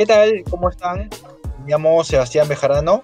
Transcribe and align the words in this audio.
¿Qué 0.00 0.06
tal? 0.06 0.44
¿Cómo 0.48 0.70
están? 0.70 1.10
Me 1.62 1.72
llamo 1.72 2.02
Sebastián 2.04 2.48
Bejarano. 2.48 3.02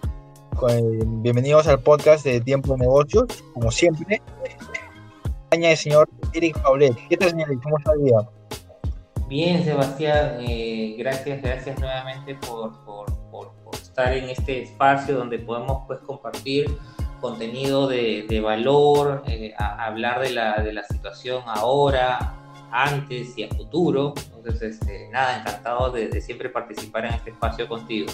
Bienvenidos 1.20 1.66
al 1.66 1.78
podcast 1.80 2.24
de 2.24 2.40
Tiempo 2.40 2.72
de 2.72 2.78
Negocios, 2.78 3.26
como 3.52 3.70
siempre. 3.70 4.22
El 5.50 5.76
señor 5.76 6.08
Eric 6.32 6.58
Paulet. 6.62 6.96
¿Qué 7.10 7.18
tal, 7.18 7.32
señor? 7.32 7.60
¿Cómo 7.62 7.76
está 7.76 7.92
el 7.92 8.04
día? 8.04 8.16
Bien, 9.28 9.62
Sebastián. 9.62 10.38
Eh, 10.40 10.96
gracias, 10.98 11.42
gracias 11.42 11.78
nuevamente 11.78 12.34
por, 12.36 12.72
estar 13.74 14.14
en 14.14 14.30
este 14.30 14.62
espacio 14.62 15.18
donde 15.18 15.38
podemos 15.38 15.82
pues, 15.86 15.98
compartir 15.98 16.78
contenido 17.20 17.88
de, 17.88 18.40
valor, 18.42 19.22
eh, 19.26 19.52
hablar 19.58 20.22
de 20.22 20.30
la, 20.30 20.62
de 20.62 20.72
la 20.72 20.84
situación 20.84 21.42
ahora, 21.44 22.36
antes 22.70 23.36
y 23.36 23.44
a 23.44 23.48
futuro. 23.48 24.14
Entonces, 24.36 24.78
este, 24.80 25.08
nada, 25.10 25.40
encantado 25.40 25.90
de, 25.90 26.20
siempre 26.20 26.48
participar 26.48 27.06
en 27.06 27.14
este 27.14 27.30
espacio 27.30 27.68
contigo. 27.68 28.12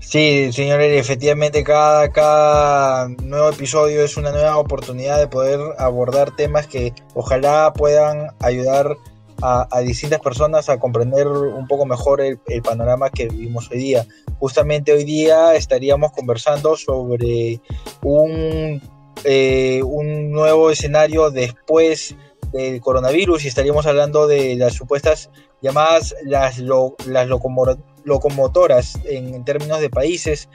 Sí, 0.00 0.50
señor 0.52 0.80
efectivamente 0.80 1.62
cada, 1.62 3.08
nuevo 3.22 3.50
episodio 3.50 4.02
es 4.02 4.16
una 4.16 4.30
nueva 4.30 4.56
oportunidad 4.56 5.18
de 5.18 5.28
poder 5.28 5.60
abordar 5.76 6.34
temas 6.34 6.66
que 6.66 6.94
ojalá 7.14 7.74
puedan 7.74 8.28
ayudar 8.40 8.96
a, 9.42 9.80
distintas 9.80 10.20
personas 10.20 10.68
a 10.68 10.78
comprender 10.78 11.26
un 11.28 11.66
poco 11.66 11.84
mejor 11.84 12.20
el, 12.20 12.38
panorama 12.62 13.10
que 13.10 13.28
vivimos 13.28 13.70
hoy 13.70 13.78
día. 13.78 14.06
Justamente 14.38 14.92
hoy 14.92 15.04
día 15.04 15.54
estaríamos 15.54 16.12
conversando 16.12 16.76
sobre 16.76 17.60
un, 18.02 18.80
eh, 19.24 19.82
un 19.84 20.30
nuevo 20.30 20.70
escenario 20.70 21.30
después 21.30 22.16
del 22.52 22.80
coronavirus 22.80 23.44
y 23.44 23.48
estaríamos 23.48 23.86
hablando 23.86 24.26
de 24.26 24.56
las 24.56 24.74
supuestas 24.74 25.30
llamadas 25.60 26.14
las, 26.24 26.58
las 26.58 27.28
locomotoras 28.04 28.98
en, 29.04 29.44
términos 29.44 29.80
de 29.80 29.90
países 29.90 30.48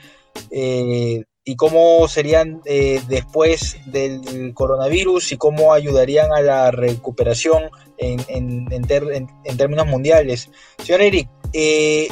eh, 0.51 1.23
y 1.45 1.55
cómo 1.55 2.07
serían 2.07 2.61
eh, 2.65 3.01
después 3.07 3.77
del 3.87 4.53
coronavirus 4.53 5.33
y 5.33 5.37
cómo 5.37 5.73
ayudarían 5.73 6.31
a 6.31 6.41
la 6.41 6.71
recuperación 6.71 7.63
en, 7.97 8.21
en, 8.29 9.57
términos 9.57 9.87
mundiales. 9.87 10.49
Señor 10.77 11.01
Eric, 11.01 11.29
eh, 11.51 12.07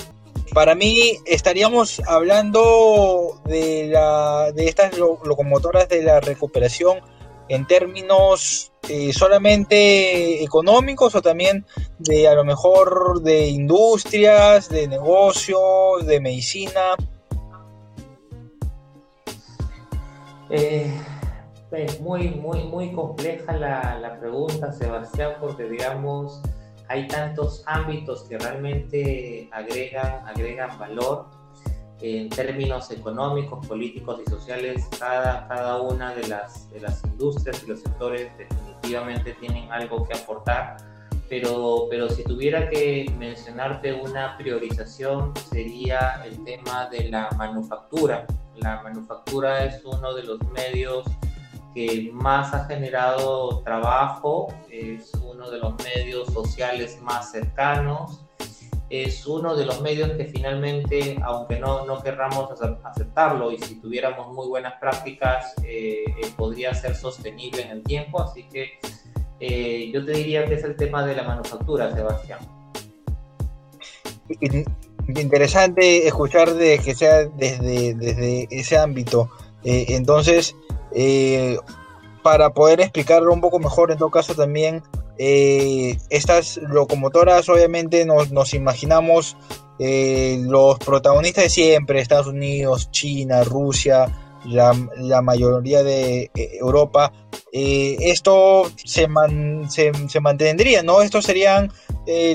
para 0.54 0.76
mí 0.76 1.18
estaríamos 1.26 2.02
hablando 2.08 3.42
de, 3.46 3.88
la, 3.88 4.52
de 4.54 4.68
estas 4.68 4.98
locomotoras 4.98 5.88
de 5.88 6.04
la 6.04 6.20
recuperación 6.20 7.00
en 7.48 7.66
términos 7.66 8.71
eh, 8.90 9.14
solamente 9.14 10.44
económicos 10.44 11.14
o 11.16 11.22
también 11.22 11.66
de 12.00 12.28
a 12.28 12.34
lo 12.34 12.44
mejor 12.44 13.22
de 13.22 13.48
industrias, 13.48 14.70
de 14.70 14.88
negocios, 14.88 16.06
de 16.06 16.20
medicina? 16.20 16.96
Eh, 20.50 20.92
es 21.72 22.02
muy, 22.02 22.30
muy, 22.30 22.64
muy 22.64 22.92
compleja 22.92 23.54
la, 23.54 23.98
la, 24.00 24.20
pregunta, 24.20 24.74
Sebastián, 24.74 25.34
porque 25.40 25.64
digamos, 25.64 26.42
hay 26.90 27.08
tantos 27.08 27.64
ámbitos 27.66 28.24
que 28.24 28.38
realmente 28.38 29.48
agregan, 29.52 30.28
agregan 30.28 30.78
valor 30.78 31.28
en 32.02 32.30
términos 32.30 32.92
económicos, 32.92 33.66
políticos 33.68 34.22
y 34.26 34.30
sociales, 34.30 34.86
cada, 35.00 35.48
cada 35.48 35.82
una 35.82 36.14
de 36.16 36.28
las, 36.28 36.70
de 36.72 36.82
las 36.82 37.04
industrias 37.06 37.64
y 37.64 37.68
los 37.68 37.80
sectores 37.80 38.32
tienen 39.40 39.72
algo 39.72 40.06
que 40.06 40.18
aportar, 40.18 40.78
pero, 41.30 41.88
pero 41.90 42.10
si 42.10 42.24
tuviera 42.24 42.70
que 42.70 43.12
mencionarte 43.18 43.94
una 43.94 44.38
priorización 44.38 45.34
sería 45.50 46.22
el 46.26 46.44
tema 46.44 46.90
de 46.90 47.10
la 47.10 47.30
manufactura. 47.38 48.26
La 48.58 48.82
manufactura 48.82 49.64
es 49.64 49.84
uno 49.86 50.14
de 50.14 50.24
los 50.24 50.40
medios 50.50 51.06
que 51.74 52.10
más 52.14 52.54
ha 52.54 52.66
generado 52.66 53.62
trabajo, 53.64 54.54
es 54.70 55.14
uno 55.24 55.50
de 55.50 55.60
los 55.60 55.74
medios 55.84 56.28
sociales 56.34 57.02
más 57.02 57.32
cercanos 57.32 58.26
es 58.92 59.26
uno 59.26 59.56
de 59.56 59.66
los 59.66 59.80
medios 59.82 60.12
que 60.12 60.26
finalmente, 60.26 61.18
aunque 61.24 61.58
no, 61.58 61.86
no 61.86 62.04
querramos 62.04 62.50
aceptarlo 62.84 63.50
y 63.54 63.58
si 63.58 63.76
tuviéramos 63.76 64.34
muy 64.34 64.50
buenas 64.50 64.74
prácticas, 64.82 65.54
eh, 65.64 66.04
eh, 66.06 66.28
podría 66.36 66.74
ser 66.74 66.94
sostenible 66.96 67.62
en 67.62 67.72
el 67.72 67.84
tiempo. 67.84 68.22
Así 68.22 68.44
que 68.50 68.72
eh, 69.40 69.90
yo 69.94 70.06
te 70.06 70.12
diría 70.12 70.46
que 70.46 70.56
es 70.56 70.64
el 70.66 70.76
tema 70.76 71.06
de 71.06 71.16
la 71.16 71.24
manufactura, 71.24 71.96
Sebastián. 71.96 72.40
Interesante 75.08 76.06
escuchar 76.06 76.54
de 76.54 76.78
que 76.80 76.94
sea 76.94 77.28
desde, 77.28 77.94
desde 77.96 78.48
ese 78.52 78.78
ámbito. 78.78 79.30
entonces, 79.64 80.54
para 82.24 82.50
poder 82.50 82.82
explicarlo 82.82 83.32
un 83.32 83.40
poco 83.40 83.58
mejor, 83.58 83.92
en 83.92 83.98
todo 83.98 84.10
caso 84.10 84.36
también 84.36 84.84
eh, 85.24 86.00
estas 86.10 86.58
locomotoras 86.58 87.48
obviamente 87.48 88.08
nos, 88.08 88.56
imaginamos 88.56 89.38
eh, 89.78 90.40
los 90.42 90.80
protagonistas 90.80 91.44
de 91.44 91.50
siempre, 91.52 92.02
Estados 92.02 92.26
Unidos, 92.26 92.90
China, 92.90 93.44
Rusia, 93.44 94.12
la, 94.46 94.74
mayoría 95.22 95.84
de 95.84 96.32
eh, 96.34 96.58
Europa. 96.60 97.14
esto 97.52 98.64
se, 98.84 99.08
mantendría, 99.08 100.82
¿no? 100.82 101.04
Estos 101.04 101.26
serían 101.26 101.72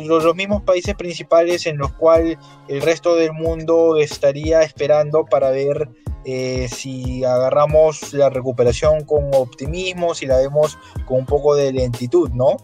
los, 0.04 0.36
mismos 0.36 0.62
países 0.62 0.94
principales 0.94 1.66
en 1.66 1.78
los 1.78 1.90
cuales 1.90 2.38
el 2.68 2.82
resto 2.82 3.16
del 3.16 3.32
mundo 3.32 3.96
estaría 3.96 4.62
esperando 4.62 5.24
para 5.24 5.50
ver 5.50 5.88
si 6.24 7.24
agarramos 7.24 8.12
la 8.12 8.30
recuperación 8.30 9.02
con 9.04 9.34
optimismo, 9.34 10.14
si 10.14 10.26
la 10.26 10.36
vemos 10.36 10.78
con 11.04 11.18
un 11.18 11.26
poco 11.26 11.56
de 11.56 11.72
lentitud, 11.72 12.30
¿no? 12.30 12.56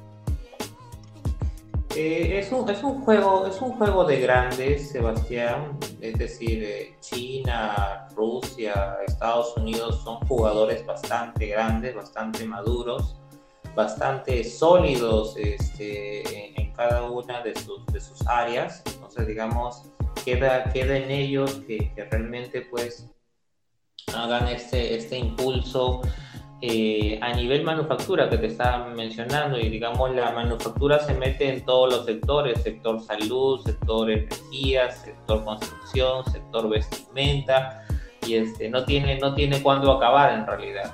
Eh, 1.94 2.38
es, 2.38 2.50
un, 2.50 2.68
es, 2.70 2.82
un 2.82 3.02
juego, 3.02 3.46
es 3.46 3.60
un 3.60 3.72
juego 3.72 4.04
de 4.04 4.20
grandes, 4.20 4.90
Sebastián. 4.90 5.78
Es 6.00 6.14
decir, 6.18 6.64
eh, 6.64 6.96
China, 7.00 8.08
Rusia, 8.16 8.96
Estados 9.06 9.54
Unidos 9.58 10.00
son 10.02 10.16
jugadores 10.26 10.86
bastante 10.86 11.46
grandes, 11.46 11.94
bastante 11.94 12.46
maduros, 12.46 13.16
bastante 13.74 14.42
sólidos 14.42 15.36
este, 15.36 16.58
en, 16.58 16.72
cada 16.72 17.10
una 17.10 17.42
de 17.42 17.54
sus, 17.54 17.84
de 17.86 18.00
sus 18.00 18.26
áreas. 18.26 18.82
Entonces, 18.86 19.26
digamos, 19.26 19.82
queda, 20.24 20.64
queda 20.72 20.96
en 20.96 21.10
ellos 21.10 21.60
que, 21.66 21.92
que 21.94 22.04
realmente 22.04 22.62
pues 22.62 23.06
hagan 24.14 24.48
este, 24.48 24.96
este 24.96 25.18
impulso 25.18 26.00
eh, 26.64 27.18
a 27.20 27.32
nivel 27.32 27.64
manufactura 27.64 28.30
que 28.30 28.38
te 28.38 28.46
estaba 28.46 28.86
mencionando 28.86 29.58
y 29.58 29.68
digamos 29.68 30.14
la 30.14 30.30
manufactura 30.30 31.00
se 31.00 31.12
mete 31.12 31.52
en 31.52 31.64
todos 31.64 31.92
los 31.92 32.06
sectores, 32.06 32.62
sector 32.62 33.02
salud, 33.02 33.60
sector 33.64 34.08
energía, 34.08 34.88
sector 34.92 35.44
construcción, 35.44 36.24
sector 36.30 36.68
vestimenta 36.68 37.82
y 38.24 38.36
este 38.36 38.70
no 38.70 38.84
tiene 38.84 39.18
no 39.18 39.34
tiene 39.34 39.60
cuándo 39.60 39.90
acabar 39.90 40.34
en 40.34 40.46
realidad. 40.46 40.92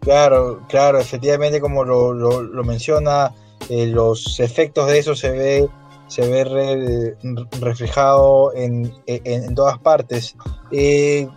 Claro, 0.00 0.64
claro, 0.68 0.98
efectivamente 0.98 1.60
como 1.60 1.84
lo, 1.84 2.12
lo, 2.12 2.64
menciona, 2.64 3.32
eh, 3.68 3.86
los 3.86 4.40
efectos 4.40 4.88
de 4.88 4.98
eso 4.98 5.14
se 5.14 5.30
ve 5.30 5.68
se 6.08 6.26
ve 6.26 7.14
reflejado 7.60 8.52
en, 8.56 8.92
en, 9.06 9.54
todas 9.54 9.78
partes. 9.78 10.34
Eh, 10.72 11.28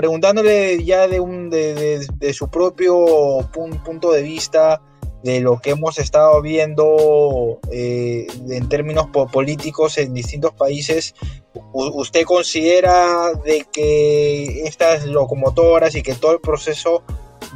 preguntándole 0.00 0.82
ya 0.82 1.08
de, 1.08 1.20
un, 1.20 1.50
de, 1.50 2.32
su 2.32 2.48
propio 2.48 3.46
punto 3.52 4.12
de 4.12 4.22
vista 4.22 4.80
de 5.22 5.40
lo 5.40 5.60
que 5.60 5.72
hemos 5.72 5.98
estado 5.98 6.40
viendo 6.40 7.60
eh, 7.70 8.26
en 8.48 8.66
términos 8.70 9.08
políticos 9.30 9.98
en 9.98 10.14
distintos 10.14 10.54
países, 10.54 11.14
¿usted 11.74 12.24
considera 12.24 13.34
de 13.44 13.66
que 13.70 14.62
estas 14.62 15.04
locomotoras 15.04 15.94
y 15.94 16.02
que 16.02 16.14
todo 16.14 16.32
el 16.32 16.40
proceso 16.40 17.02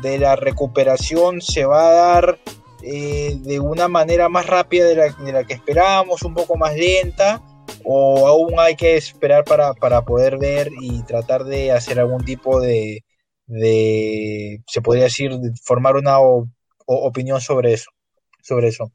de 0.02 0.19
la 0.19 0.37
recuperación 0.37 1.40
se 1.40 1.64
va 1.64 1.88
a 1.88 1.93
dar 1.93 2.38
eh, 2.82 3.38
de 3.38 3.58
una 3.58 3.88
manera 3.88 4.29
más 4.29 4.47
rápida 4.47 4.85
de 4.85 4.97
la, 4.97 5.08
de 5.08 5.32
la 5.32 5.44
que 5.44 5.55
esperábamos, 5.55 6.20
un 6.25 6.35
poco 6.35 6.58
más 6.58 6.76
lenta? 6.76 7.40
O 7.84 8.26
aún 8.26 8.55
hay 8.58 8.76
que 8.76 8.96
esperar 8.96 9.44
para, 9.44 10.02
poder 10.02 10.38
ver 10.38 10.70
y 10.81 11.02
tratar 11.02 11.44
de 11.44 11.72
hacer 11.72 12.00
algún 12.00 12.25
tipo 12.25 12.61
de, 12.61 13.05
se 13.46 14.81
podría 14.82 15.05
decir, 15.05 15.32
formar 15.62 15.96
una 15.96 16.19
opinión 16.87 17.40
sobre 17.40 17.75
eso, 17.75 17.90
sobre 18.43 18.69
eso. 18.69 18.90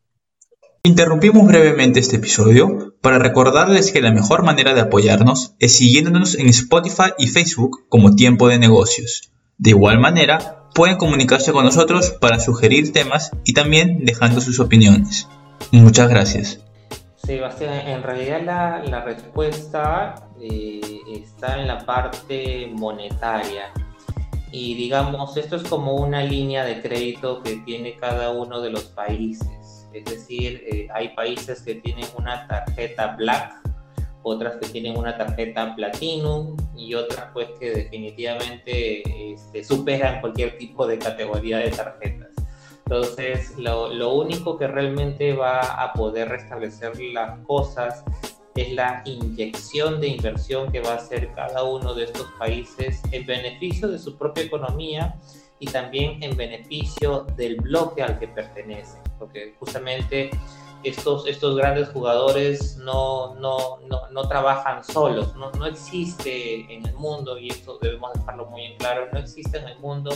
Interrumpimos 0.83 1.45
brevemente 1.45 1.99
este 1.99 2.15
episodio 2.15 2.95
para 3.01 3.19
recordarles 3.19 3.91
que 3.91 4.01
la 4.01 4.13
mejor 4.13 4.43
manera 4.43 4.73
de 4.73 4.81
apoyarnos 4.81 5.55
es 5.59 5.75
siguiéndonos 5.75 6.35
en 6.35 6.47
Spotify 6.47 7.11
y 7.17 7.27
Facebook 7.27 7.85
como 7.89 8.15
Tiempo 8.15 8.47
de 8.47 8.59
Negocios. 8.59 9.31
De 9.57 9.71
igual 9.71 9.99
manera, 9.99 10.69
pueden 10.73 10.95
comunicarse 10.95 11.51
con 11.51 11.65
nosotros 11.65 12.11
para 12.11 12.39
sugerir 12.39 12.93
temas 12.93 13.31
y 13.43 13.53
también 13.53 14.05
dejando 14.05 14.39
sus 14.39 14.61
opiniones. 14.61 15.27
Muchas 15.71 16.09
gracias. 16.09 16.61
Sebastián, 17.29 17.87
en 17.87 18.01
realidad 18.01 18.41
la, 18.43 18.83
la 18.89 19.01
respuesta 19.03 20.15
eh, 20.41 20.81
está 21.11 21.61
en 21.61 21.67
la 21.67 21.85
parte 21.85 22.71
monetaria. 22.73 23.71
Y 24.51 24.73
digamos, 24.73 25.37
esto 25.37 25.57
es 25.57 25.61
como 25.61 25.93
una 25.93 26.23
línea 26.23 26.65
de 26.65 26.81
crédito 26.81 27.43
que 27.43 27.57
tiene 27.57 27.95
cada 27.97 28.31
uno 28.31 28.61
de 28.61 28.71
los 28.71 28.85
países. 28.85 29.87
Es 29.93 30.05
decir, 30.05 30.63
eh, 30.73 30.87
hay 30.91 31.09
países 31.09 31.61
que 31.61 31.75
tienen 31.75 32.07
una 32.17 32.47
tarjeta 32.47 33.15
Black, 33.15 33.53
otras 34.23 34.55
que 34.55 34.67
tienen 34.69 34.97
una 34.97 35.15
tarjeta 35.15 35.75
Platinum 35.75 36.57
y 36.75 36.95
otras 36.95 37.27
pues 37.31 37.49
que 37.59 37.69
definitivamente 37.69 39.33
este, 39.33 39.63
superan 39.63 40.19
cualquier 40.19 40.57
tipo 40.57 40.87
de 40.87 40.97
categoría 40.97 41.59
de 41.59 41.69
tarjetas. 41.69 42.18
Entonces, 42.89 43.55
lo, 43.55 43.93
lo, 43.93 44.15
único 44.15 44.57
que 44.57 44.65
realmente 44.65 45.33
va 45.33 45.59
a 45.59 45.93
poder 45.93 46.27
restablecer 46.27 46.99
las 47.13 47.37
cosas 47.45 48.03
es 48.55 48.73
la 48.73 49.03
inyección 49.05 50.01
de 50.01 50.07
inversión 50.07 50.71
que 50.71 50.81
va 50.81 50.93
a 50.93 50.95
hacer 50.95 51.31
cada 51.35 51.63
uno 51.63 51.93
de 51.93 52.05
estos 52.05 52.25
países 52.39 52.99
en 53.11 53.27
beneficio 53.27 53.89
de 53.89 53.99
su 53.99 54.17
propia 54.17 54.45
economía 54.45 55.19
y 55.59 55.67
también 55.67 56.23
en 56.23 56.35
beneficio 56.35 57.27
del 57.37 57.57
bloque 57.57 58.01
al 58.01 58.17
que 58.17 58.27
pertenece, 58.27 58.97
porque 59.19 59.53
justamente 59.59 60.31
estos, 60.81 61.27
estos 61.27 61.57
grandes 61.57 61.89
jugadores 61.89 62.75
no, 62.77 63.35
no, 63.35 63.81
no, 63.87 64.09
no 64.09 64.27
trabajan 64.27 64.83
solos, 64.83 65.35
no, 65.35 65.51
no 65.51 65.67
existe 65.67 66.73
en 66.73 66.87
el 66.87 66.95
mundo, 66.95 67.37
y 67.37 67.49
esto 67.49 67.77
debemos 67.79 68.13
dejarlo 68.13 68.47
muy 68.47 68.63
en 68.63 68.77
claro, 68.77 69.09
no 69.13 69.19
existe 69.19 69.59
en 69.59 69.67
el 69.67 69.77
mundo 69.77 70.09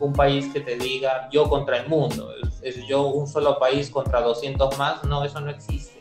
un 0.00 0.12
país 0.12 0.52
que 0.52 0.60
te 0.60 0.76
diga 0.76 1.28
yo 1.30 1.48
contra 1.48 1.78
el 1.78 1.88
mundo, 1.88 2.32
es, 2.62 2.86
yo 2.86 3.06
un 3.06 3.26
solo 3.26 3.58
país 3.58 3.90
contra 3.90 4.20
200 4.20 4.78
más, 4.78 5.04
no, 5.04 5.24
eso 5.24 5.40
no 5.40 5.50
existe. 5.50 5.98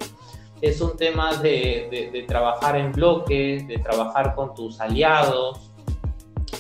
Es 0.62 0.82
un 0.82 0.98
tema 0.98 1.36
de, 1.36 2.10
de, 2.12 2.24
trabajar 2.24 2.76
en 2.76 2.92
bloque, 2.92 3.64
de 3.68 3.78
trabajar 3.78 4.34
con 4.34 4.56
tus 4.56 4.80
aliados. 4.80 5.60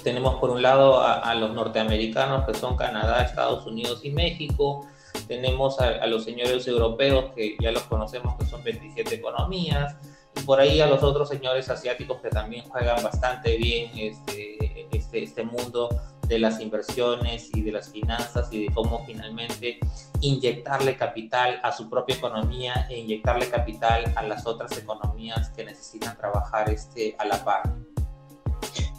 Tenemos 0.03 0.35
por 0.35 0.51
un 0.51 0.61
lado 0.61 0.99
a, 1.01 1.13
a, 1.15 1.33
los 1.33 1.51
norteamericanos 1.51 2.45
que 2.45 2.53
son 2.53 2.77
Canadá, 2.77 3.23
Estados 3.23 3.65
Unidos 3.65 4.01
y 4.03 4.11
México. 4.11 4.85
Tenemos 5.27 5.79
a, 5.79 5.87
a 5.87 6.05
los 6.05 6.25
señores 6.25 6.67
europeos 6.67 7.33
que 7.35 7.57
ya 7.59 7.71
los 7.71 7.83
conocemos 7.83 8.35
que 8.37 8.45
son 8.45 8.63
27 8.63 9.15
economías 9.15 9.95
y 10.35 10.43
por 10.43 10.59
ahí 10.59 10.79
a 10.79 10.87
los 10.87 11.01
otros 11.01 11.29
señores 11.29 11.67
asiáticos 11.69 12.21
que 12.21 12.29
también 12.29 12.69
juegan 12.69 13.03
bastante 13.03 13.57
bien 13.57 13.89
este, 13.95 14.87
este, 14.95 15.23
este 15.23 15.43
mundo 15.43 15.89
de 16.27 16.39
las 16.39 16.59
inversiones 16.59 17.49
y 17.53 17.61
de 17.61 17.71
las 17.71 17.89
finanzas 17.89 18.51
y 18.51 18.65
de 18.65 18.73
cómo 18.73 19.05
finalmente 19.05 19.79
inyectarle 20.21 20.97
capital 20.97 21.59
a 21.63 21.71
su 21.71 21.89
propia 21.89 22.15
economía 22.15 22.87
e 22.89 22.99
inyectarle 22.99 23.49
capital 23.49 24.11
a 24.15 24.23
las 24.23 24.45
otras 24.45 24.77
economías 24.77 25.49
que 25.49 25.63
necesitan 25.63 26.17
trabajar 26.17 26.69
este, 26.69 27.15
a 27.19 27.25
la 27.25 27.43
par. 27.43 27.63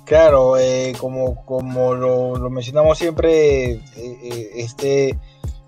Claro, 0.04 0.56
eh, 0.56 0.94
como, 0.98 1.44
como 1.44 1.94
lo, 1.94 2.36
lo, 2.36 2.48
mencionamos 2.48 2.96
siempre, 2.96 3.72
eh, 3.72 3.82
eh, 3.96 4.50
este, 4.54 5.18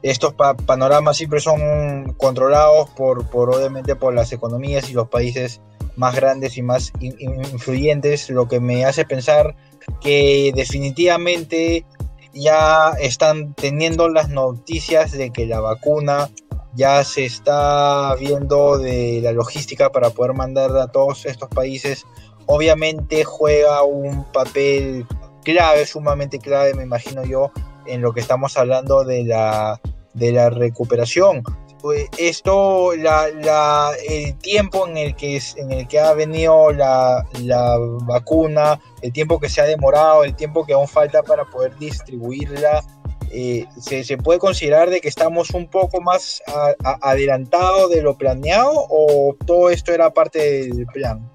estos 0.03 0.33
pa 0.33 0.55
panoramas 0.55 1.19
siempre 1.19 1.41
son 1.41 2.15
controlados 2.15 2.89
por, 2.91 3.29
por, 3.29 3.55
obviamente, 3.55 3.97
por 3.97 4.15
las 4.15 4.33
economías 4.33 4.89
y 4.89 4.95
los 4.95 5.09
países 5.09 5.61
más 6.00 6.17
grandes 6.17 6.56
y 6.56 6.62
más 6.62 6.93
in 6.99 7.14
influyentes, 7.52 8.31
lo 8.31 8.49
que 8.49 8.58
me 8.58 8.87
hace 8.87 9.05
pensar 9.05 9.55
que 10.00 10.50
definitivamente 10.55 11.85
ya 12.32 12.93
están 12.99 13.55
teniendo 13.55 14.08
las 14.08 14.31
noticias 14.31 15.12
de 15.12 15.31
que 15.31 15.44
la 15.44 15.61
vacuna 15.61 16.31
ya 16.75 17.05
se 17.05 17.26
está 17.26 18.14
viendo 18.19 18.79
de 18.79 19.20
la 19.23 19.32
logística 19.32 19.93
para 19.93 20.08
poder 20.08 20.32
mandar 20.32 20.75
a 20.79 20.87
todos 20.87 21.26
estos 21.26 21.50
países. 21.50 22.06
Obviamente 22.46 23.25
juega 23.25 23.82
un 23.82 24.25
papel 24.32 25.06
clave, 25.44 25.85
sumamente 25.85 26.38
clave, 26.38 26.73
me 26.73 26.85
imagino 26.85 27.25
yo, 27.25 27.50
en 27.87 28.00
lo 28.00 28.12
que 28.12 28.20
estamos 28.20 28.56
hablando 28.56 29.05
de 29.05 29.25
la, 29.25 29.81
de 30.14 30.32
la 30.32 30.49
recuperación. 30.49 31.43
Pues, 31.81 32.09
esto, 32.19 32.94
la, 32.94 33.29
la, 33.29 33.93
el 34.06 34.37
tiempo 34.37 34.87
en 34.87 34.99
el 34.99 35.17
que, 35.17 35.41
en 35.56 35.73
el 35.73 35.88
que 35.88 35.99
ha 35.99 36.12
venido 36.12 36.73
la, 36.73 37.27
la, 37.43 37.77
vacuna, 38.03 38.79
el 39.00 39.12
tiempo 39.12 39.41
que 39.41 39.49
se 39.49 39.62
ha 39.62 39.65
demorado, 39.65 40.25
el 40.25 40.37
tiempo 40.37 40.67
que 40.67 40.75
aún 40.75 40.88
falta 40.88 41.23
para 41.23 41.44
poder 41.47 41.77
distribuirla, 41.79 42.85
eh, 43.31 43.65
¿se, 43.81 44.05
¿se, 44.05 44.19
puede 44.19 44.38
considerar 44.38 44.91
de 44.91 45.00
que 45.00 45.09
estamos 45.09 45.50
un 45.50 45.69
poco 45.69 46.03
más 46.03 46.43
a, 46.47 46.75
a, 46.85 47.11
adelantado 47.11 47.88
de 47.88 48.03
lo 48.03 48.19
planeado 48.19 48.73
o 48.75 49.35
todo 49.47 49.71
esto 49.71 49.93
era 49.93 50.11
parte 50.11 50.69
del 50.69 50.87
plan? 50.87 51.31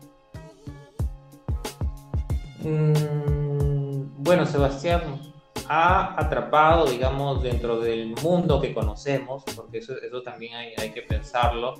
Mm, 2.60 4.24
bueno, 4.24 4.46
Sebastián, 4.46 5.22
ha 5.70 6.20
atrapado, 6.20 6.86
digamos, 6.86 7.42
dentro 7.42 7.80
del 7.80 8.16
mundo 8.22 8.62
que 8.62 8.74
conocemos, 8.74 9.44
porque 9.56 9.80
eso, 9.80 9.94
eso 10.02 10.22
también 10.22 10.56
hay, 10.56 10.74
hay, 10.78 10.92
que 10.92 11.02
pensarlo, 11.02 11.76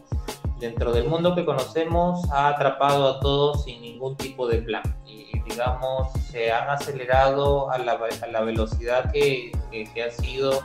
dentro 0.60 0.92
del 0.92 1.08
mundo 1.08 1.36
que 1.36 1.46
conocemos 1.46 2.30
ha 2.32 2.48
atrapado 2.48 3.08
a 3.08 3.20
todos 3.20 3.64
sin 3.64 3.82
ningún 3.82 4.16
tipo 4.16 4.48
de 4.48 4.60
plan. 4.60 4.84
Y, 5.06 5.40
digamos, 5.42 6.12
se 6.32 6.52
han 6.52 6.70
acelerado 6.70 7.70
a 7.70 7.78
la, 7.78 8.00
a 8.22 8.28
la 8.28 8.42
velocidad 8.42 9.12
que, 9.12 9.52
que, 9.72 9.92
que, 9.94 10.04
ha 10.04 10.12
sido 10.12 10.64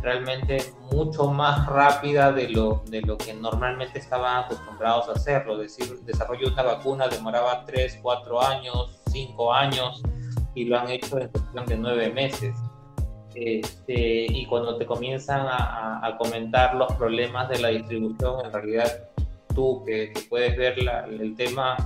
realmente 0.00 0.72
mucho 0.92 1.28
más 1.28 1.66
rápida 1.66 2.32
de 2.32 2.48
lo, 2.48 2.82
de 2.86 3.02
lo 3.02 3.18
que 3.18 3.34
normalmente 3.34 3.98
estaban 3.98 4.44
acostumbrados 4.44 5.08
a 5.08 5.12
hacerlo. 5.12 5.60
Es 5.62 5.76
decir, 5.76 6.00
desarrollo 6.00 6.48
de 6.48 6.52
una 6.52 6.62
vacuna 6.62 7.08
demoraba 7.08 7.64
3, 7.64 7.98
4 8.02 8.42
años, 8.42 9.00
5 9.10 9.52
años 9.52 10.02
y 10.54 10.64
lo 10.64 10.78
han 10.78 10.90
hecho 10.90 11.18
en 11.18 11.28
cuestión 11.28 11.66
de 11.66 11.76
nueve 11.76 12.10
meses. 12.10 12.54
Este, 13.34 14.26
y 14.28 14.44
cuando 14.46 14.76
te 14.76 14.84
comienzan 14.84 15.46
a, 15.46 16.06
a, 16.06 16.18
comentar 16.18 16.74
los 16.74 16.92
problemas 16.94 17.48
de 17.48 17.60
la 17.60 17.68
distribución, 17.68 18.44
en 18.44 18.52
realidad 18.52 19.08
tú 19.54 19.82
que, 19.86 20.12
que 20.12 20.20
puedes 20.28 20.54
ver 20.56 20.82
la, 20.82 21.06
el 21.06 21.34
tema 21.34 21.76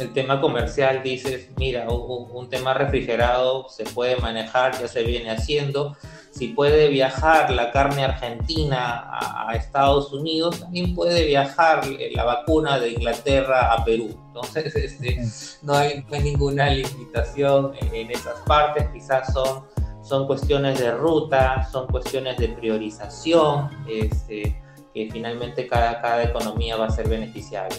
el 0.00 0.12
tema 0.12 0.40
comercial 0.40 1.02
dices, 1.02 1.50
mira, 1.56 1.88
un, 1.90 2.30
un, 2.32 2.48
tema 2.48 2.74
refrigerado 2.74 3.68
se 3.68 3.84
puede 3.84 4.16
manejar, 4.16 4.78
ya 4.80 4.88
se 4.88 5.02
viene 5.02 5.30
haciendo. 5.30 5.96
Si 6.30 6.48
puede 6.48 6.88
viajar 6.88 7.50
la 7.50 7.72
carne 7.72 8.04
argentina 8.04 9.08
a, 9.10 9.54
Estados 9.54 10.12
Unidos, 10.12 10.60
también 10.60 10.94
puede 10.94 11.26
viajar 11.26 11.82
la 12.12 12.24
vacuna 12.24 12.78
de 12.78 12.90
Inglaterra 12.90 13.72
a 13.72 13.84
Perú. 13.84 14.16
Entonces, 14.28 14.74
este, 14.76 15.20
no, 15.62 15.74
hay, 15.74 16.04
ninguna 16.22 16.70
limitación 16.70 17.72
en, 17.92 18.10
esas 18.10 18.38
partes, 18.46 18.86
quizás 18.92 19.32
son, 19.32 19.64
son 20.02 20.26
cuestiones 20.28 20.78
de 20.78 20.92
ruta, 20.92 21.68
son 21.70 21.88
cuestiones 21.88 22.36
de 22.38 22.48
priorización, 22.48 23.68
este, 23.88 24.56
que 24.94 25.08
finalmente 25.10 25.66
cada, 25.66 26.00
cada 26.00 26.22
economía 26.22 26.76
va 26.76 26.86
a 26.86 26.90
ser 26.90 27.08
beneficiaria. 27.08 27.76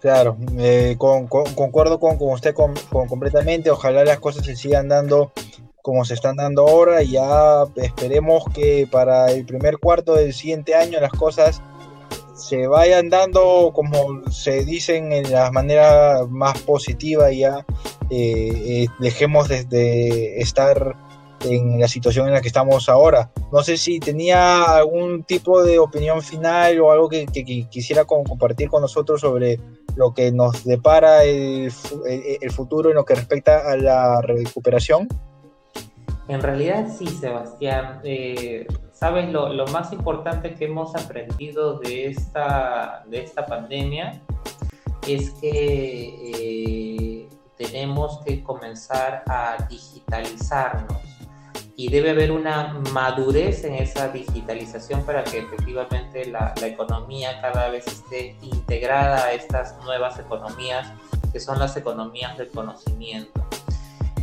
Claro, 0.00 0.36
eh, 0.58 0.96
con, 0.98 1.26
con, 1.28 1.54
concuerdo 1.54 1.98
con, 1.98 2.18
con 2.18 2.32
usted 2.32 2.54
completamente. 2.54 3.70
Ojalá 3.70 4.04
las 4.04 4.18
cosas 4.18 4.44
se 4.44 4.54
sigan 4.54 4.88
dando 4.88 5.32
como 5.84 6.06
se 6.06 6.14
están 6.14 6.36
dando 6.36 6.66
ahora 6.66 7.02
y 7.02 7.10
ya 7.10 7.64
esperemos 7.76 8.44
que 8.54 8.88
para 8.90 9.30
el 9.30 9.44
primer 9.44 9.76
cuarto 9.76 10.14
del 10.14 10.32
siguiente 10.32 10.74
año 10.74 10.98
las 10.98 11.12
cosas 11.12 11.60
se 12.34 12.66
vayan 12.66 13.10
dando 13.10 13.70
como 13.74 14.26
se 14.30 14.64
dicen 14.64 15.12
en 15.12 15.30
la 15.30 15.50
manera 15.50 16.24
más 16.26 16.58
positiva 16.62 17.30
y 17.30 17.40
ya 17.40 17.66
eh, 18.08 18.48
eh, 18.66 18.86
dejemos 18.98 19.48
de, 19.48 20.38
estar 20.38 20.96
en 21.42 21.78
la 21.78 21.86
situación 21.86 22.28
en 22.28 22.32
la 22.32 22.40
que 22.40 22.48
estamos 22.48 22.88
ahora. 22.88 23.30
No 23.52 23.62
sé 23.62 23.76
si 23.76 24.00
tenía 24.00 24.62
algún 24.64 25.24
tipo 25.24 25.62
de 25.62 25.78
opinión 25.78 26.22
final 26.22 26.80
o 26.80 26.92
algo 26.92 27.10
que, 27.10 27.26
quisiera 27.70 28.06
compartir 28.06 28.70
con 28.70 28.80
nosotros 28.80 29.20
sobre 29.20 29.60
lo 29.96 30.14
que 30.14 30.32
nos 30.32 30.64
depara 30.64 31.24
el, 31.24 31.70
el, 32.40 32.50
futuro 32.52 32.88
en 32.88 32.96
lo 32.96 33.04
que 33.04 33.16
respecta 33.16 33.70
a 33.70 33.76
la 33.76 34.22
recuperación. 34.22 35.08
En 36.28 36.40
realidad 36.40 36.88
sí, 36.96 37.06
Sebastián. 37.06 38.00
Eh, 38.04 38.66
Sabes, 38.94 39.30
lo, 39.32 39.66
más 39.66 39.92
importante 39.92 40.54
que 40.54 40.66
hemos 40.66 40.94
aprendido 40.94 41.78
de 41.80 42.06
esta, 42.06 43.04
de 43.08 43.22
esta 43.24 43.44
pandemia 43.44 44.22
es 45.06 45.32
que 45.32 46.14
eh, 46.32 47.28
tenemos 47.58 48.20
que 48.24 48.42
comenzar 48.42 49.24
a 49.26 49.56
digitalizarnos 49.68 51.02
y 51.76 51.90
debe 51.90 52.10
haber 52.10 52.30
una 52.30 52.80
madurez 52.92 53.64
en 53.64 53.74
esa 53.74 54.08
digitalización 54.08 55.04
para 55.04 55.24
que 55.24 55.40
efectivamente 55.40 56.26
la, 56.26 56.54
economía 56.62 57.40
cada 57.40 57.68
vez 57.68 57.86
esté 57.88 58.36
integrada 58.40 59.24
a 59.24 59.32
estas 59.32 59.76
nuevas 59.84 60.20
economías 60.20 60.86
que 61.32 61.40
son 61.40 61.58
las 61.58 61.76
economías 61.76 62.38
del 62.38 62.48
conocimiento. 62.48 63.44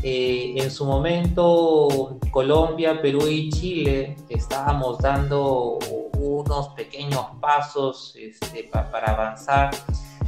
Eh, 0.03 0.55
en 0.57 0.71
su 0.71 0.85
momento 0.85 2.17
Colombia, 2.31 3.01
Perú 3.01 3.27
y 3.27 3.49
Chile 3.49 4.15
estábamos 4.29 4.97
dando 4.97 5.77
un 5.89 6.01
unos 6.21 6.69
pequeños 6.69 7.25
pasos 7.39 8.15
este, 8.17 8.69
para 8.71 9.11
avanzar 9.11 9.71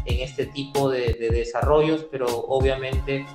en 0.06 0.20
este 0.22 0.48
tipo 0.48 0.90
de, 0.90 1.14
desarrollos, 1.32 2.06
pero 2.12 2.28
obviamente 2.28 3.26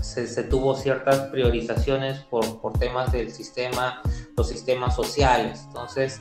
se, 0.00 0.44
tuvo 0.44 0.76
ciertas 0.76 1.20
priorizaciones 1.30 2.20
por, 2.20 2.60
por, 2.60 2.78
temas 2.78 3.10
del 3.12 3.30
sistema, 3.30 4.02
los 4.36 4.48
sistemas 4.48 4.94
sociales. 4.94 5.64
Entonces, 5.66 6.20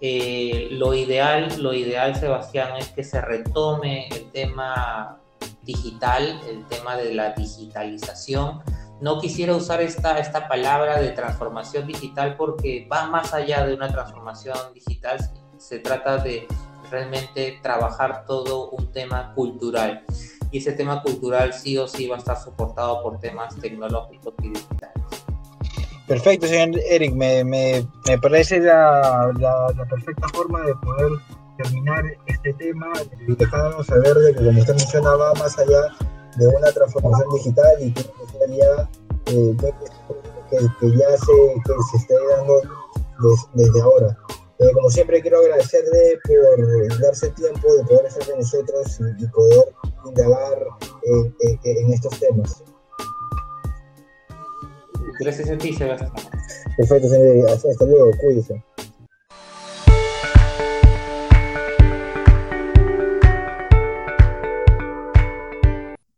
eh, 0.00 0.68
lo 0.70 0.94
ideal, 0.94 1.48
lo 1.60 1.72
ideal, 1.72 2.14
Sebastián, 2.14 2.76
es 2.76 2.88
que 2.90 3.02
se 3.02 3.20
retome 3.20 4.08
el 4.08 4.30
tema 4.30 5.20
digital, 5.64 6.40
el 6.48 6.64
tema 6.66 6.96
de 6.96 7.14
la 7.14 7.32
digitalización. 7.32 8.62
No 9.00 9.20
quisiera 9.20 9.54
usar 9.54 9.82
esta, 9.82 10.18
esta 10.18 10.48
palabra 10.48 11.00
de 11.00 11.10
transformación 11.10 11.86
digital 11.86 12.36
porque 12.36 12.88
va 12.90 13.06
más 13.06 13.34
allá 13.34 13.66
de 13.66 13.74
una 13.74 13.88
transformación 13.88 14.56
digital. 14.72 15.18
Se 15.58 15.78
trata 15.78 16.18
de 16.18 16.46
realmente 16.90 17.58
trabajar 17.62 18.24
todo 18.26 18.70
un 18.70 18.92
tema 18.92 19.32
cultural. 19.34 20.04
Y 20.50 20.58
ese 20.58 20.72
tema 20.72 21.02
cultural 21.02 21.52
sí 21.52 21.76
o 21.76 21.88
sí 21.88 22.06
va 22.06 22.16
a 22.16 22.18
estar 22.18 22.36
soportado 22.36 23.02
por 23.02 23.18
temas 23.18 23.56
tecnológicos 23.56 24.34
y 24.42 24.50
digitales. 24.50 25.04
Perfecto, 26.06 26.46
señor 26.46 26.78
Eric. 26.88 27.14
Me, 27.14 27.44
me, 27.44 27.86
me 28.06 28.18
parece 28.18 28.60
la, 28.60 29.32
la, 29.38 29.84
perfecta 29.88 30.28
forma 30.28 30.60
de 30.60 30.74
poder 30.76 31.12
terminar 31.56 32.04
este 32.26 32.52
tema, 32.54 32.92
dejándonos 33.26 33.86
saber 33.86 34.14
de 34.14 34.34
que, 34.34 34.44
como 34.44 34.60
usted 34.60 34.74
mencionaba, 34.74 35.34
más 35.34 35.58
allá 35.58 35.94
de 36.36 36.48
una 36.48 36.72
transformación 36.72 37.28
digital 37.34 37.76
y 37.80 37.92
que 37.92 38.04
ya, 38.56 38.88
eh, 39.26 39.56
que, 40.50 40.58
que, 40.80 40.96
ya 40.96 41.16
se, 41.16 41.32
que 41.64 41.72
se 41.90 41.96
esté 41.96 42.14
dando 42.30 42.60
desde 43.54 43.80
ahora. 43.80 44.16
Eh, 44.58 44.70
como 44.72 44.88
siempre 44.88 45.20
quiero 45.20 45.38
agradecerle 45.38 46.18
por 46.24 47.00
darse 47.00 47.30
tiempo 47.30 47.74
de 47.74 47.84
poder 47.84 48.06
estar 48.06 48.26
con 48.26 48.38
nosotros 48.38 49.00
y, 49.18 49.26
poder 49.28 49.74
indagar 50.06 50.58
en 51.64 51.92
estos 51.92 52.18
temas. 52.20 52.62
Gracias 55.20 55.50
a 55.50 55.58
ti, 55.58 55.72
Sebastián. 55.72 56.12
Perfecto, 56.76 57.08
señor. 57.08 57.50
Hasta 57.50 57.84
luego, 57.84 58.10
cuídense. 58.20 58.62